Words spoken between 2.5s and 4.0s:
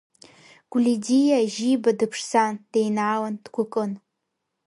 деинаалан, дгәыкын.